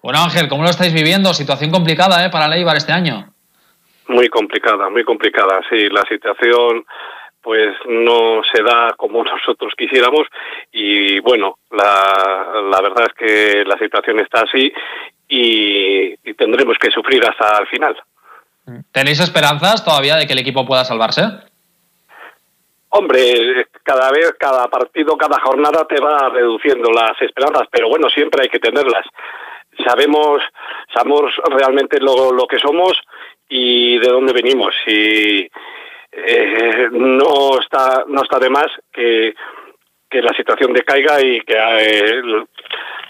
Bueno 0.00 0.22
Ángel, 0.22 0.48
¿cómo 0.48 0.62
lo 0.62 0.70
estáis 0.70 0.94
viviendo? 0.94 1.34
Situación 1.34 1.72
complicada 1.72 2.24
¿eh? 2.24 2.30
para 2.30 2.46
Leibar 2.46 2.76
este 2.76 2.92
año. 2.92 3.34
Muy 4.06 4.28
complicada, 4.28 4.88
muy 4.90 5.02
complicada, 5.02 5.60
sí. 5.68 5.88
La 5.90 6.02
situación 6.02 6.84
pues 7.42 7.74
no 7.86 8.42
se 8.52 8.62
da 8.62 8.92
como 8.96 9.24
nosotros 9.24 9.72
quisiéramos 9.76 10.26
y 10.72 11.20
bueno, 11.20 11.58
la, 11.70 12.60
la 12.70 12.80
verdad 12.80 13.06
es 13.08 13.14
que 13.14 13.64
la 13.64 13.78
situación 13.78 14.20
está 14.20 14.42
así 14.42 14.72
y, 15.30 16.16
tendremos 16.34 16.76
que 16.78 16.90
sufrir 16.90 17.24
hasta 17.24 17.58
el 17.60 17.66
final. 17.68 17.96
¿Tenéis 18.92 19.20
esperanzas 19.20 19.84
todavía 19.84 20.16
de 20.16 20.26
que 20.26 20.32
el 20.32 20.38
equipo 20.40 20.66
pueda 20.66 20.84
salvarse? 20.84 21.22
Hombre, 22.90 23.66
cada 23.84 24.10
vez, 24.10 24.34
cada 24.38 24.66
partido, 24.68 25.16
cada 25.16 25.40
jornada 25.40 25.86
te 25.86 26.00
va 26.00 26.28
reduciendo 26.30 26.90
las 26.90 27.20
esperanzas, 27.22 27.68
pero 27.70 27.88
bueno, 27.88 28.08
siempre 28.10 28.42
hay 28.42 28.48
que 28.48 28.58
tenerlas. 28.58 29.06
Sabemos, 29.86 30.42
sabemos 30.92 31.32
realmente 31.50 32.00
lo, 32.00 32.32
lo 32.32 32.46
que 32.46 32.58
somos 32.58 33.00
y 33.48 33.98
de 33.98 34.08
dónde 34.08 34.32
venimos. 34.32 34.74
Y 34.86 35.48
eh, 36.12 36.88
no 36.90 37.58
está, 37.60 38.04
no 38.06 38.22
está 38.22 38.38
de 38.38 38.50
más 38.50 38.66
que, 38.92 39.34
que 40.08 40.22
la 40.22 40.34
situación 40.34 40.72
decaiga 40.72 41.20
y 41.20 41.40
que 41.42 41.54
eh, 41.56 42.22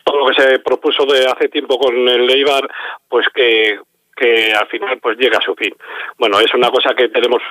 todo 0.04 0.18
lo 0.18 0.26
que 0.26 0.40
se 0.40 0.58
propuso 0.60 1.06
de 1.06 1.26
hace 1.26 1.48
tiempo 1.48 1.78
con 1.78 1.96
el 2.08 2.30
Eibar, 2.30 2.68
pues 3.08 3.26
que, 3.34 3.80
que 4.14 4.52
al 4.52 4.66
final 4.68 4.98
pues 5.00 5.16
llega 5.18 5.38
a 5.38 5.44
su 5.44 5.54
fin. 5.54 5.74
Bueno, 6.18 6.38
es 6.40 6.52
una 6.54 6.70
cosa 6.70 6.94
que 6.94 7.08
tenemos 7.08 7.42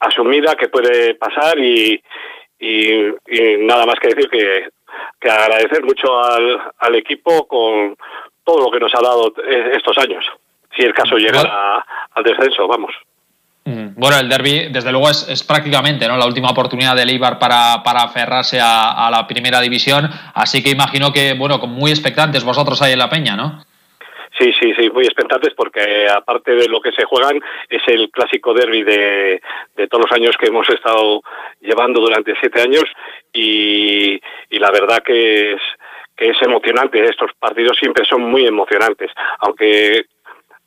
asumida, 0.00 0.54
que 0.54 0.68
puede 0.68 1.14
pasar 1.14 1.58
y, 1.58 2.02
y, 2.58 3.12
nada 3.58 3.84
más 3.84 3.96
que 4.00 4.08
decir 4.08 4.30
que, 4.30 4.68
que 5.20 5.30
agradecer 5.30 5.82
mucho 5.84 6.18
al, 6.22 6.72
al 6.78 6.94
equipo 6.94 7.46
con 7.46 7.96
todo 8.44 8.64
lo 8.64 8.70
que 8.70 8.80
nos 8.80 8.94
ha 8.94 9.02
dado 9.02 9.34
eh, 9.44 9.72
estos 9.76 9.98
años, 9.98 10.24
si 10.74 10.82
el 10.82 10.94
caso 10.94 11.16
llega 11.16 11.84
al 12.12 12.24
descenso, 12.24 12.66
vamos. 12.66 12.94
Bueno, 13.96 14.18
el 14.18 14.28
derby, 14.28 14.68
desde 14.70 14.92
luego, 14.92 15.10
es, 15.10 15.44
prácticamente 15.46 16.08
¿no? 16.08 16.16
la 16.16 16.26
última 16.26 16.50
oportunidad 16.50 16.96
del 16.96 17.10
Eibar 17.10 17.38
para, 17.38 17.82
para 17.82 18.02
aferrarse 18.02 18.58
a, 18.60 19.08
la 19.10 19.26
primera 19.26 19.60
división. 19.60 20.08
Así 20.34 20.62
que 20.62 20.70
imagino 20.70 21.12
que, 21.12 21.34
bueno, 21.34 21.58
muy 21.58 21.90
expectantes 21.90 22.44
vosotros 22.44 22.80
ahí 22.80 22.92
en 22.92 22.98
la 22.98 23.10
Peña, 23.10 23.36
¿no? 23.36 23.64
Sí, 24.38 24.52
sí, 24.60 24.72
sí, 24.78 24.88
muy 24.90 25.04
expectantes 25.04 25.52
porque 25.54 26.06
aparte 26.08 26.52
de 26.52 26.68
lo 26.68 26.80
que 26.80 26.92
se 26.92 27.04
juegan 27.04 27.40
es 27.68 27.82
el 27.88 28.08
clásico 28.10 28.54
derby 28.54 28.84
de, 28.84 29.40
de 29.76 29.88
todos 29.88 30.04
los 30.04 30.12
años 30.12 30.36
que 30.38 30.46
hemos 30.46 30.68
estado 30.68 31.22
llevando 31.60 32.00
durante 32.00 32.34
siete 32.38 32.60
años 32.60 32.84
y, 33.32 34.20
y 34.50 34.58
la 34.58 34.70
verdad 34.70 35.02
que 35.04 35.54
es 35.54 35.60
que 36.18 36.30
es 36.30 36.42
emocionante. 36.42 37.02
Estos 37.04 37.30
partidos 37.38 37.78
siempre 37.78 38.04
son 38.04 38.22
muy 38.22 38.44
emocionantes, 38.44 39.10
aunque 39.38 40.06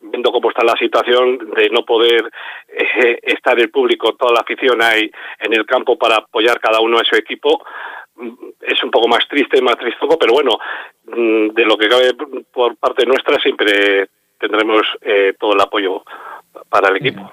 viendo 0.01 0.31
cómo 0.31 0.50
está 0.50 0.63
la 0.63 0.75
situación 0.77 1.51
de 1.55 1.70
no 1.70 1.86
poder 1.86 2.31
eh, 2.67 3.20
estar 3.24 3.60
el 3.60 3.70
público, 3.70 4.15
toda 4.15 4.34
la 4.34 4.41
afición 4.41 4.81
ahí 4.81 5.10
en 5.39 5.53
el 5.53 5.65
campo 5.65 5.98
para 5.98 6.17
apoyar 6.17 6.60
cada 6.60 6.79
uno 6.79 6.98
a 6.98 7.03
su 7.03 7.15
equipo, 7.15 7.63
mm, 8.15 8.29
es 8.62 8.84
un 8.84 8.91
poco 8.91 9.08
más 9.08 9.27
triste, 9.27 9.62
más 9.62 9.77
tristongo, 9.77 10.17
pero 10.17 10.34
bueno, 10.34 10.58
mm, 11.05 11.50
de 11.50 11.65
lo 11.65 11.77
que 11.77 11.89
cabe 11.89 12.13
por 12.51 12.75
parte 12.77 13.05
nuestra 13.05 13.39
siempre 13.39 14.10
tendremos 14.39 14.81
eh, 15.01 15.34
todo 15.39 15.53
el 15.53 15.62
apoyo 15.62 16.03
para 16.70 16.89
el 16.89 16.98
equipo. 16.98 17.29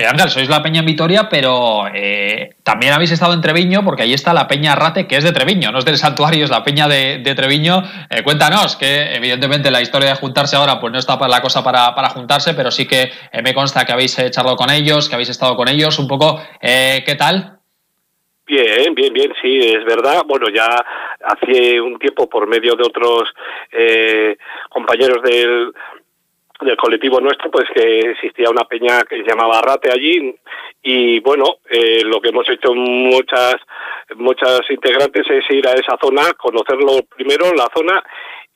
Eh, 0.00 0.28
sois 0.28 0.48
la 0.48 0.62
Peña 0.62 0.80
en 0.80 0.86
Vitoria, 0.86 1.28
pero 1.28 1.84
eh, 1.92 2.54
también 2.62 2.94
habéis 2.94 3.12
estado 3.12 3.34
en 3.34 3.42
Treviño, 3.42 3.84
porque 3.84 4.04
ahí 4.04 4.14
está 4.14 4.32
la 4.32 4.48
Peña 4.48 4.74
Rate, 4.74 5.06
que 5.06 5.16
es 5.16 5.24
de 5.24 5.32
Treviño, 5.32 5.70
no 5.70 5.78
es 5.78 5.84
del 5.84 5.98
santuario, 5.98 6.44
es 6.44 6.50
la 6.50 6.64
Peña 6.64 6.88
de, 6.88 7.34
Treviño. 7.36 7.82
Eh, 8.08 8.22
cuéntanos, 8.22 8.76
que 8.76 9.14
evidentemente 9.14 9.70
la 9.70 9.82
historia 9.82 10.08
de 10.08 10.14
juntarse 10.14 10.56
ahora, 10.56 10.80
pues 10.80 10.90
no 10.90 10.98
está 10.98 11.18
la 11.28 11.42
cosa 11.42 11.62
para, 11.62 11.94
para 11.94 12.08
juntarse, 12.08 12.54
pero 12.54 12.70
sí 12.70 12.88
que 12.88 13.10
me 13.42 13.52
consta 13.52 13.84
que 13.84 13.92
habéis 13.92 14.16
charlado 14.30 14.56
con 14.56 14.70
ellos, 14.70 15.08
que 15.08 15.16
habéis 15.16 15.28
estado 15.28 15.54
con 15.54 15.68
ellos, 15.68 15.98
un 15.98 16.08
poco, 16.08 16.40
¿qué 16.60 17.16
tal? 17.18 17.58
Bien, 18.46 18.94
bien, 18.94 19.12
bien, 19.12 19.32
sí, 19.42 19.58
es 19.58 19.84
verdad. 19.84 20.22
Bueno, 20.26 20.46
ya 20.48 20.66
hace 21.24 21.78
un 21.78 21.98
tiempo, 21.98 22.28
por 22.28 22.48
medio 22.48 22.74
de 22.74 22.84
otros 22.84 23.28
compañeros 24.70 25.22
del, 25.22 25.72
del 26.60 26.76
colectivo 26.76 27.20
nuestro, 27.20 27.50
pues 27.50 27.64
que 27.74 28.00
existía 28.10 28.50
una 28.50 28.64
peña 28.64 29.02
que 29.04 29.16
se 29.16 29.28
llamaba 29.28 29.62
Rate 29.62 29.90
allí 29.92 30.34
y 30.82 31.20
bueno, 31.20 31.58
eh, 31.68 32.02
lo 32.04 32.20
que 32.20 32.28
hemos 32.28 32.48
hecho 32.48 32.74
muchas 32.74 33.56
muchas 34.16 34.60
integrantes 34.70 35.26
es 35.30 35.44
ir 35.50 35.66
a 35.66 35.72
esa 35.72 35.96
zona, 36.02 36.32
conocerlo 36.34 37.02
primero, 37.14 37.52
la 37.54 37.68
zona 37.74 38.02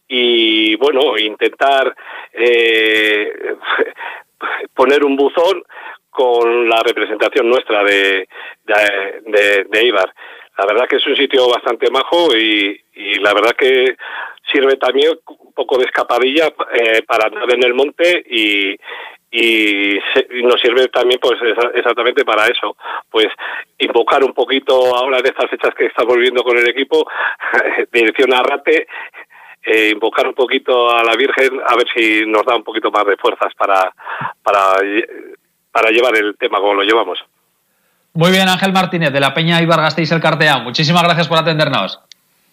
y 0.08 0.76
bueno, 0.76 1.16
intentar 1.18 1.94
eh, 2.32 3.56
poner 4.75 5.04
un 5.04 5.16
buzón 5.16 5.62
con 6.11 6.68
la 6.68 6.80
representación 6.82 7.49
nuestra 7.49 7.82
de, 7.82 8.28
de, 8.64 9.66
de, 9.68 9.87
Ibar. 9.87 10.14
La 10.56 10.66
verdad 10.66 10.87
que 10.88 10.96
es 10.96 11.06
un 11.06 11.16
sitio 11.16 11.49
bastante 11.49 11.90
majo 11.90 12.37
y, 12.37 12.80
y 12.94 13.14
la 13.16 13.34
verdad 13.34 13.56
que 13.58 13.96
sirve 14.50 14.76
también 14.76 15.12
un 15.26 15.52
poco 15.52 15.78
de 15.78 15.84
escapadilla 15.84 16.52
eh, 16.72 17.02
para 17.06 17.26
andar 17.26 17.52
en 17.52 17.64
el 17.64 17.74
monte 17.74 18.24
y, 18.28 18.76
y, 19.30 19.98
nos 20.42 20.60
sirve 20.60 20.88
también 20.88 21.18
pues 21.20 21.38
exactamente 21.74 22.24
para 22.24 22.46
eso. 22.46 22.76
Pues 23.10 23.28
invocar 23.78 24.22
un 24.22 24.32
poquito 24.32 24.94
ahora 24.96 25.20
de 25.22 25.30
estas 25.30 25.50
fechas 25.50 25.74
que 25.74 25.86
estamos 25.86 26.14
viviendo 26.14 26.42
con 26.42 26.56
el 26.56 26.68
equipo 26.68 27.06
dirección 27.92 28.32
a 28.34 28.42
Rate 28.42 28.86
eh, 29.66 29.90
invocar 29.92 30.26
un 30.28 30.34
poquito 30.34 30.90
a 30.90 31.02
la 31.02 31.16
Virgen 31.16 31.60
a 31.66 31.74
ver 31.74 31.86
si 31.94 32.26
nos 32.26 32.44
da 32.44 32.54
un 32.54 32.64
poquito 32.64 32.90
más 32.90 33.06
de 33.06 33.16
fuerzas 33.16 33.52
para 33.56 33.92
para 34.42 34.76
para 35.72 35.90
llevar 35.90 36.14
el 36.16 36.36
tema 36.36 36.58
como 36.58 36.74
lo 36.74 36.82
llevamos. 36.82 37.18
Muy 38.12 38.30
bien 38.30 38.48
Ángel 38.48 38.72
Martínez 38.72 39.12
de 39.12 39.20
la 39.20 39.32
Peña 39.32 39.62
Ibar 39.62 39.80
Gasteiz 39.80 40.12
el 40.12 40.20
Cartea 40.20 40.58
muchísimas 40.58 41.02
gracias 41.02 41.28
por 41.28 41.38
atendernos. 41.38 41.98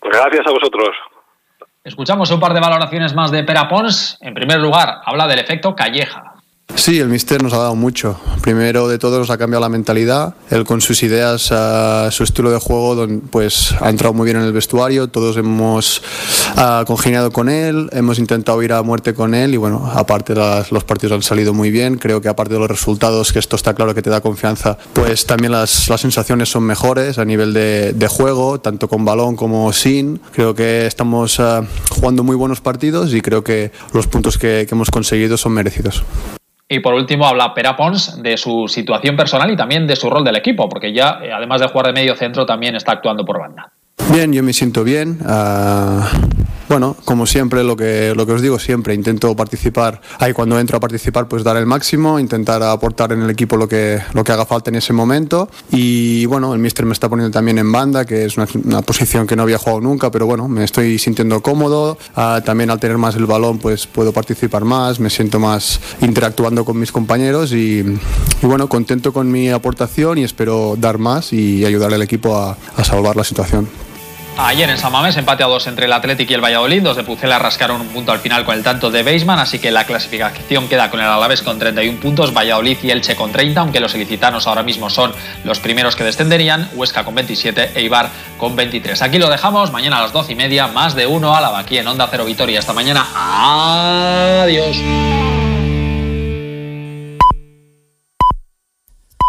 Gracias 0.01 0.47
a 0.47 0.51
vosotros 0.51 0.95
Escuchamos 1.83 2.29
un 2.29 2.39
par 2.39 2.53
de 2.53 2.59
valoraciones 2.59 3.15
más 3.15 3.31
de 3.31 3.43
Pera 3.43 3.67
Pons. 3.67 4.19
En 4.21 4.35
primer 4.35 4.59
lugar, 4.59 5.01
habla 5.03 5.25
del 5.25 5.39
efecto 5.39 5.75
Calleja. 5.75 6.30
Sí, 6.75 6.99
el 6.99 7.09
Mister 7.09 7.43
nos 7.43 7.53
ha 7.53 7.57
dado 7.57 7.75
mucho. 7.75 8.19
Primero 8.41 8.87
de 8.87 8.97
todo 8.97 9.19
nos 9.19 9.29
ha 9.29 9.37
cambiado 9.37 9.61
la 9.61 9.69
mentalidad. 9.69 10.33
Él 10.49 10.63
con 10.63 10.81
sus 10.81 11.03
ideas, 11.03 11.53
su 12.13 12.23
estilo 12.23 12.49
de 12.49 12.59
juego, 12.59 13.07
pues 13.29 13.75
ha 13.79 13.89
entrado 13.89 14.13
muy 14.13 14.25
bien 14.25 14.37
en 14.37 14.43
el 14.43 14.51
vestuario. 14.51 15.07
Todos 15.07 15.37
hemos 15.37 16.01
congeniado 16.87 17.31
con 17.31 17.49
él, 17.49 17.87
hemos 17.91 18.17
intentado 18.17 18.61
ir 18.63 18.73
a 18.73 18.81
muerte 18.81 19.13
con 19.13 19.35
él 19.35 19.53
y 19.53 19.57
bueno, 19.57 19.91
aparte 19.93 20.33
los 20.33 20.83
partidos 20.83 21.13
han 21.13 21.21
salido 21.21 21.53
muy 21.53 21.69
bien. 21.69 21.97
Creo 21.97 22.19
que 22.19 22.29
aparte 22.29 22.55
de 22.55 22.59
los 22.59 22.69
resultados, 22.69 23.31
que 23.31 23.39
esto 23.39 23.55
está 23.55 23.75
claro 23.75 23.93
que 23.93 24.01
te 24.01 24.09
da 24.09 24.21
confianza, 24.21 24.77
pues 24.93 25.25
también 25.27 25.51
las, 25.51 25.69
sensaciones 25.69 26.49
son 26.49 26.63
mejores 26.63 27.19
a 27.19 27.25
nivel 27.25 27.53
de, 27.53 28.07
juego, 28.09 28.59
tanto 28.59 28.89
con 28.89 29.05
balón 29.05 29.35
como 29.35 29.71
sin. 29.71 30.19
Creo 30.33 30.55
que 30.55 30.87
estamos 30.87 31.39
jugando 31.89 32.23
muy 32.23 32.35
buenos 32.35 32.59
partidos 32.59 33.13
y 33.13 33.21
creo 33.21 33.43
que 33.43 33.71
los 33.93 34.07
puntos 34.07 34.37
que 34.37 34.67
hemos 34.69 34.89
conseguido 34.89 35.37
son 35.37 35.53
merecidos. 35.53 36.03
Y 36.73 36.79
por 36.79 36.93
último 36.93 37.25
habla 37.25 37.53
Pera 37.53 37.75
Pons 37.75 38.23
de 38.23 38.37
su 38.37 38.65
situación 38.69 39.17
personal 39.17 39.51
y 39.51 39.57
también 39.57 39.85
de 39.85 39.97
su 39.97 40.09
rol 40.09 40.23
del 40.23 40.37
equipo, 40.37 40.69
porque 40.69 40.93
ya, 40.93 41.19
eh, 41.21 41.29
además 41.29 41.59
de 41.59 41.67
jugar 41.67 41.87
de 41.87 41.91
medio 41.91 42.15
centro, 42.15 42.45
también 42.45 42.77
está 42.77 42.93
actuando 42.93 43.25
por 43.25 43.41
banda. 43.41 43.73
Bien, 44.11 44.33
yo 44.33 44.43
me 44.43 44.51
siento 44.51 44.83
bien. 44.83 45.19
Ah, 45.23 46.05
bueno, 46.67 46.97
como 47.05 47.25
siempre, 47.25 47.63
lo 47.63 47.77
que, 47.77 48.13
lo 48.13 48.25
que 48.25 48.33
os 48.33 48.41
digo 48.41 48.59
siempre, 48.59 48.93
intento 48.93 49.33
participar, 49.37 50.01
ahí 50.19 50.33
cuando 50.33 50.59
entro 50.59 50.75
a 50.75 50.79
participar, 50.81 51.29
pues 51.29 51.45
dar 51.45 51.55
el 51.55 51.65
máximo, 51.65 52.19
intentar 52.19 52.61
aportar 52.61 53.13
en 53.13 53.21
el 53.21 53.29
equipo 53.29 53.55
lo 53.55 53.69
que, 53.69 54.01
lo 54.13 54.25
que 54.25 54.33
haga 54.33 54.45
falta 54.45 54.69
en 54.69 54.75
ese 54.75 54.91
momento. 54.91 55.49
Y 55.71 56.25
bueno, 56.25 56.53
el 56.53 56.59
míster 56.59 56.85
me 56.85 56.91
está 56.91 57.07
poniendo 57.07 57.31
también 57.31 57.57
en 57.57 57.71
banda, 57.71 58.03
que 58.03 58.25
es 58.25 58.35
una, 58.35 58.81
posición 58.81 59.25
que 59.25 59.37
no 59.37 59.43
había 59.43 59.57
jugado 59.57 59.79
nunca, 59.79 60.11
pero 60.11 60.25
bueno, 60.25 60.49
me 60.49 60.65
estoy 60.65 60.99
sintiendo 60.99 61.41
cómodo. 61.41 61.97
Ah, 62.13 62.41
también 62.43 62.69
al 62.69 62.81
tener 62.81 62.97
más 62.97 63.15
el 63.15 63.25
balón, 63.25 63.59
pues 63.59 63.87
puedo 63.87 64.11
participar 64.11 64.65
más, 64.65 64.99
me 64.99 65.09
siento 65.09 65.39
más 65.39 65.79
interactuando 66.01 66.65
con 66.65 66.77
mis 66.77 66.91
compañeros 66.91 67.53
y, 67.53 67.81
bueno, 68.41 68.67
contento 68.67 69.13
con 69.13 69.31
mi 69.31 69.49
aportación 69.49 70.17
y 70.17 70.25
espero 70.25 70.75
dar 70.77 70.97
más 70.97 71.31
y 71.31 71.63
ayudar 71.63 71.93
al 71.93 72.01
equipo 72.01 72.35
a 72.35 72.83
salvar 72.83 73.15
la 73.15 73.23
situación. 73.23 73.69
Ayer 74.37 74.69
en 74.69 74.77
San 74.77 74.91
Mamés 74.91 75.17
empate 75.17 75.43
a 75.43 75.47
dos 75.47 75.67
entre 75.67 75.85
el 75.85 75.93
Atlético 75.93 76.31
y 76.31 76.35
el 76.35 76.41
Valladolid. 76.43 76.81
Los 76.81 76.95
de 76.95 77.03
Pucela 77.03 77.37
rascaron 77.37 77.81
un 77.81 77.87
punto 77.89 78.11
al 78.11 78.19
final 78.19 78.43
con 78.45 78.55
el 78.55 78.63
tanto 78.63 78.89
de 78.89 79.03
Beisman, 79.03 79.39
así 79.39 79.59
que 79.59 79.71
la 79.71 79.85
clasificación 79.85 80.67
queda 80.67 80.89
con 80.89 80.99
el 80.99 81.05
Alavés 81.05 81.41
con 81.41 81.59
31 81.59 81.99
puntos, 81.99 82.33
Valladolid 82.33 82.77
y 82.81 82.91
Elche 82.91 83.15
con 83.15 83.31
30, 83.31 83.59
aunque 83.61 83.79
los 83.79 83.93
ilicitanos 83.93 84.47
ahora 84.47 84.63
mismo 84.63 84.89
son 84.89 85.13
los 85.43 85.59
primeros 85.59 85.95
que 85.95 86.03
descenderían, 86.03 86.69
Huesca 86.73 87.03
con 87.03 87.13
27 87.15 87.71
e 87.75 87.81
Ibar 87.83 88.09
con 88.37 88.55
23. 88.55 89.01
Aquí 89.01 89.19
lo 89.19 89.29
dejamos, 89.29 89.71
mañana 89.71 89.99
a 89.99 90.01
las 90.03 90.13
12 90.13 90.31
y 90.31 90.35
media, 90.35 90.67
más 90.67 90.95
de 90.95 91.05
uno 91.05 91.35
Álava, 91.35 91.59
aquí 91.59 91.77
en 91.77 91.87
Onda 91.87 92.07
Cero 92.09 92.25
Vitoria. 92.25 92.59
Esta 92.59 92.73
mañana, 92.73 93.05
adiós. 94.43 94.77